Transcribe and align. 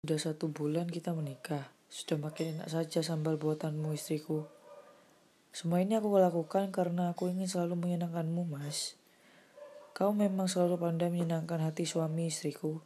Sudah 0.00 0.16
satu 0.16 0.48
bulan 0.48 0.88
kita 0.88 1.12
menikah. 1.12 1.68
Sudah 1.92 2.16
makin 2.16 2.56
enak 2.56 2.72
saja 2.72 3.04
sambal 3.04 3.36
buatanmu 3.36 3.92
istriku. 3.92 4.48
Semua 5.52 5.84
ini 5.84 5.92
aku 5.92 6.08
lakukan 6.16 6.72
karena 6.72 7.12
aku 7.12 7.28
ingin 7.28 7.44
selalu 7.44 7.76
menyenangkanmu, 7.76 8.48
Mas. 8.48 8.96
Kau 9.92 10.16
memang 10.16 10.48
selalu 10.48 10.80
pandai 10.80 11.12
menyenangkan 11.12 11.60
hati 11.60 11.84
suami 11.84 12.32
istriku. 12.32 12.80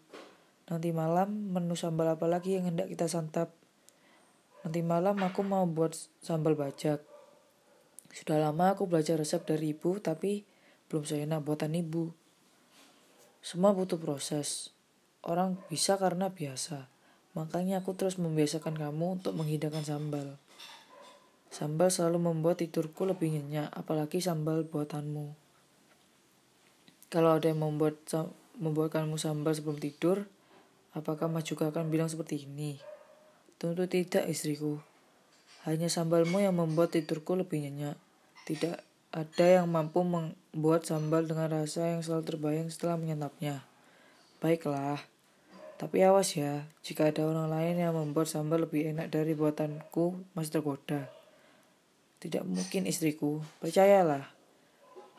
Nanti 0.66 0.90
malam 0.90 1.54
menu 1.54 1.78
sambal 1.78 2.18
apa 2.18 2.26
lagi 2.26 2.58
yang 2.58 2.74
hendak 2.74 2.90
kita 2.90 3.06
santap? 3.06 3.54
Nanti 4.66 4.82
malam 4.82 5.14
aku 5.22 5.46
mau 5.46 5.62
buat 5.70 5.94
sambal 6.18 6.58
bajak. 6.58 6.98
Sudah 8.10 8.42
lama 8.42 8.74
aku 8.74 8.90
belajar 8.90 9.22
resep 9.22 9.46
dari 9.46 9.70
ibu, 9.70 10.02
tapi 10.02 10.42
belum 10.90 11.06
seenak 11.06 11.46
buatan 11.46 11.78
ibu. 11.78 12.10
Semua 13.38 13.70
butuh 13.70 14.02
proses. 14.02 14.74
Orang 15.22 15.62
bisa 15.70 15.94
karena 15.94 16.34
biasa. 16.34 16.93
Makanya 17.34 17.82
aku 17.82 17.98
terus 17.98 18.14
membiasakan 18.16 18.78
kamu 18.78 19.18
untuk 19.20 19.34
menghidangkan 19.34 19.82
sambal. 19.82 20.38
Sambal 21.50 21.90
selalu 21.90 22.30
membuat 22.30 22.62
tidurku 22.62 23.06
lebih 23.06 23.30
nyenyak, 23.30 23.70
apalagi 23.74 24.18
sambal 24.22 24.66
buatanmu. 24.66 25.34
Kalau 27.10 27.30
ada 27.38 27.46
yang 27.46 27.62
membuat 27.62 28.02
membuatkanmu 28.58 29.18
sambal 29.18 29.54
sebelum 29.54 29.78
tidur, 29.78 30.26
apakah 30.94 31.30
Mas 31.30 31.46
juga 31.46 31.70
akan 31.70 31.90
bilang 31.90 32.10
seperti 32.10 32.46
ini? 32.46 32.78
Tentu 33.58 33.86
tidak, 33.86 34.26
istriku. 34.26 34.82
Hanya 35.62 35.86
sambalmu 35.86 36.42
yang 36.42 36.58
membuat 36.58 36.94
tidurku 36.94 37.38
lebih 37.38 37.62
nyenyak. 37.62 37.94
Tidak 38.50 38.76
ada 39.14 39.46
yang 39.46 39.70
mampu 39.70 40.02
membuat 40.02 40.90
sambal 40.90 41.22
dengan 41.22 41.54
rasa 41.54 41.94
yang 41.94 42.02
selalu 42.02 42.34
terbayang 42.34 42.68
setelah 42.68 42.98
menyantapnya. 42.98 43.62
Baiklah. 44.42 45.13
Tapi 45.84 46.00
awas 46.00 46.32
ya, 46.32 46.64
jika 46.80 47.12
ada 47.12 47.28
orang 47.28 47.52
lain 47.52 47.76
yang 47.76 47.92
membuat 47.92 48.24
sambal 48.24 48.64
lebih 48.64 48.88
enak 48.96 49.12
dari 49.12 49.36
buatanku, 49.36 50.16
masih 50.32 50.56
tergoda. 50.56 51.12
Tidak 52.24 52.40
mungkin 52.40 52.88
istriku, 52.88 53.44
percayalah. 53.60 54.32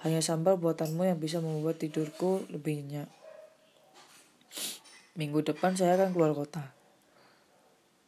Hanya 0.02 0.25
sambal 0.25 0.57
buatanmu 0.57 1.05
yang 1.05 1.22
bisa 1.22 1.38
membuat 1.38 1.77
tidurku 1.77 2.49
lebih 2.49 2.81
nyenyak. 2.81 3.05
Minggu 5.13 5.45
depan 5.45 5.77
saya 5.77 6.02
akan 6.02 6.17
keluar 6.17 6.33
kota. 6.33 6.73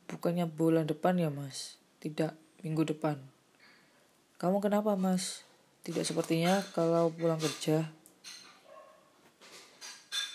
Bukannya 0.10 0.50
bulan 0.50 0.90
depan 0.90 1.14
ya 1.22 1.30
mas? 1.30 1.78
Tidak, 2.02 2.34
minggu 2.66 2.90
depan. 2.90 3.22
Kamu 4.42 4.66
kenapa 4.66 4.98
mas? 4.98 5.46
Tidak 5.86 6.02
sepertinya 6.02 6.66
kalau 6.74 7.14
pulang 7.14 7.38
kerja 7.38 7.86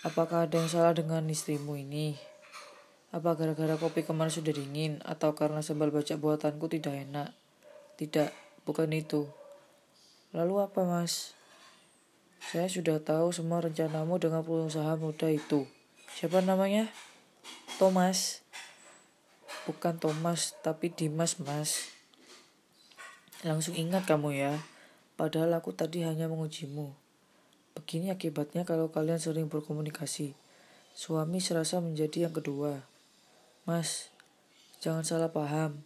Apakah 0.03 0.51
ada 0.51 0.59
yang 0.59 0.67
salah 0.67 0.91
dengan 0.91 1.23
istrimu 1.31 1.79
ini? 1.79 2.19
Apa 3.15 3.39
gara-gara 3.39 3.79
kopi 3.79 4.03
kemarin 4.03 4.35
sudah 4.35 4.51
dingin 4.51 4.99
atau 4.99 5.31
karena 5.31 5.63
sambal 5.63 5.95
baca 5.95 6.19
buatanku 6.19 6.67
tidak 6.67 7.07
enak? 7.07 7.31
Tidak, 7.95 8.27
bukan 8.67 8.91
itu. 8.91 9.31
Lalu 10.35 10.59
apa, 10.59 10.83
Mas? 10.83 11.31
Saya 12.43 12.67
sudah 12.67 12.99
tahu 12.99 13.31
semua 13.31 13.63
rencanamu 13.63 14.19
dengan 14.19 14.43
pengusaha 14.43 14.99
muda 14.99 15.31
itu. 15.31 15.63
Siapa 16.11 16.43
namanya? 16.43 16.91
Thomas. 17.79 18.43
Bukan 19.63 20.03
Thomas, 20.03 20.51
tapi 20.59 20.91
Dimas, 20.91 21.39
Mas. 21.39 21.95
Langsung 23.47 23.71
ingat 23.79 24.03
kamu 24.03 24.35
ya. 24.35 24.59
Padahal 25.15 25.55
aku 25.55 25.71
tadi 25.71 26.03
hanya 26.03 26.27
mengujimu. 26.27 27.02
Begini 27.73 28.13
akibatnya 28.13 28.63
kalau 28.63 28.93
kalian 28.93 29.17
sering 29.17 29.49
berkomunikasi. 29.49 30.37
Suami 30.93 31.41
serasa 31.41 31.81
menjadi 31.81 32.29
yang 32.29 32.33
kedua. 32.37 32.85
Mas, 33.65 34.13
jangan 34.77 35.01
salah 35.01 35.33
paham. 35.33 35.81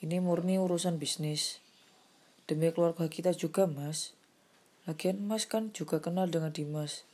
Ini 0.00 0.16
murni 0.24 0.56
urusan 0.56 0.96
bisnis. 0.96 1.60
Demi 2.48 2.72
keluarga 2.72 3.04
kita 3.04 3.36
juga, 3.36 3.68
Mas. 3.68 4.16
Lagian 4.88 5.20
Mas 5.20 5.44
kan 5.44 5.68
juga 5.76 6.00
kenal 6.00 6.32
dengan 6.32 6.50
Dimas. 6.50 7.04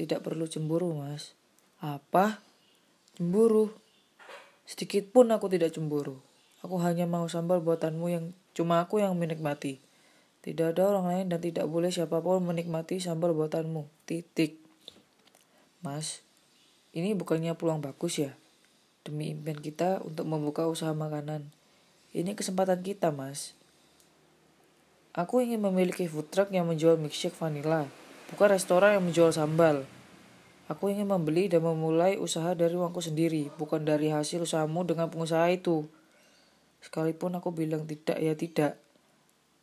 Tidak 0.00 0.24
perlu 0.24 0.48
cemburu, 0.48 0.96
Mas. 0.96 1.36
Apa? 1.84 2.40
Cemburu? 3.20 3.76
Sedikit 4.64 5.12
pun 5.12 5.28
aku 5.28 5.52
tidak 5.52 5.76
cemburu. 5.76 6.24
Aku 6.64 6.80
hanya 6.80 7.04
mau 7.04 7.28
sambal 7.28 7.60
buatanmu 7.60 8.06
yang 8.08 8.24
cuma 8.56 8.80
aku 8.80 9.04
yang 9.04 9.12
menikmati. 9.12 9.76
Tidak 10.42 10.74
ada 10.74 10.90
orang 10.90 11.06
lain 11.06 11.26
dan 11.30 11.38
tidak 11.38 11.70
boleh 11.70 11.94
siapa 11.94 12.18
pun 12.18 12.42
menikmati 12.42 12.98
sambal 12.98 13.30
buatanmu. 13.30 13.86
Titik. 14.10 14.58
Mas, 15.86 16.26
ini 16.90 17.14
bukannya 17.14 17.54
peluang 17.54 17.78
bagus 17.78 18.18
ya? 18.18 18.34
Demi 19.06 19.30
impian 19.30 19.58
kita 19.58 20.02
untuk 20.02 20.26
membuka 20.26 20.66
usaha 20.66 20.90
makanan. 20.90 21.46
Ini 22.10 22.34
kesempatan 22.34 22.82
kita, 22.82 23.14
Mas. 23.14 23.54
Aku 25.14 25.38
ingin 25.38 25.62
memiliki 25.62 26.10
food 26.10 26.26
truck 26.32 26.50
yang 26.50 26.66
menjual 26.66 26.98
milkshake 26.98 27.36
vanilla, 27.36 27.86
bukan 28.32 28.48
restoran 28.50 28.98
yang 28.98 29.04
menjual 29.04 29.30
sambal. 29.30 29.86
Aku 30.72 30.88
ingin 30.88 31.04
membeli 31.04 31.52
dan 31.52 31.62
memulai 31.62 32.16
usaha 32.16 32.56
dari 32.56 32.72
uangku 32.72 32.98
sendiri, 32.98 33.52
bukan 33.60 33.84
dari 33.84 34.08
hasil 34.08 34.42
usahamu 34.42 34.88
dengan 34.88 35.12
pengusaha 35.12 35.52
itu. 35.52 35.84
Sekalipun 36.80 37.36
aku 37.36 37.52
bilang 37.52 37.84
tidak 37.84 38.16
ya 38.18 38.32
tidak, 38.32 38.80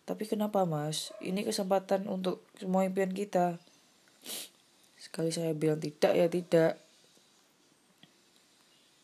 tapi 0.10 0.26
kenapa 0.26 0.66
mas? 0.66 1.14
Ini 1.22 1.46
kesempatan 1.46 2.10
untuk 2.10 2.42
semua 2.58 2.82
impian 2.82 3.14
kita. 3.14 3.62
Sekali 4.98 5.30
saya 5.30 5.54
bilang 5.54 5.78
tidak 5.78 6.18
ya 6.18 6.26
tidak. 6.26 6.82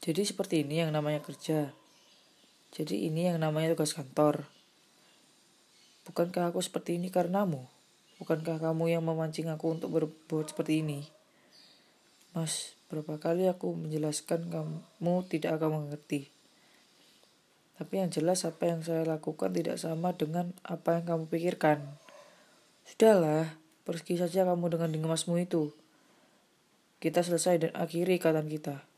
Jadi 0.02 0.26
seperti 0.26 0.66
ini 0.66 0.82
yang 0.82 0.90
namanya 0.90 1.22
kerja. 1.22 1.70
Jadi 2.74 3.06
ini 3.06 3.30
yang 3.30 3.38
namanya 3.38 3.78
tugas 3.78 3.94
kantor. 3.94 4.50
Bukankah 6.10 6.50
aku 6.50 6.66
seperti 6.66 6.98
ini 6.98 7.14
karenamu? 7.14 7.70
Bukankah 8.18 8.58
kamu 8.58 8.98
yang 8.98 9.06
memancing 9.06 9.46
aku 9.54 9.78
untuk 9.78 9.94
berbuat 9.94 10.58
seperti 10.58 10.82
ini? 10.82 11.06
Mas, 12.34 12.74
berapa 12.90 13.22
kali 13.22 13.46
aku 13.46 13.78
menjelaskan 13.78 14.50
kamu 14.50 15.14
tidak 15.30 15.62
akan 15.62 15.86
mengerti. 15.86 16.35
Tapi 17.76 18.00
yang 18.00 18.10
jelas 18.12 18.48
apa 18.48 18.72
yang 18.72 18.80
saya 18.80 19.04
lakukan 19.04 19.52
tidak 19.52 19.76
sama 19.76 20.16
dengan 20.16 20.56
apa 20.64 20.96
yang 20.96 21.04
kamu 21.04 21.24
pikirkan. 21.28 21.84
Sudahlah, 22.88 23.60
pergi 23.84 24.16
saja 24.16 24.48
kamu 24.48 24.80
dengan 24.80 24.90
dimasmu 24.96 25.36
itu. 25.44 25.76
Kita 27.04 27.20
selesai 27.20 27.68
dan 27.68 27.72
akhiri 27.76 28.16
ikatan 28.16 28.48
kita. 28.48 28.95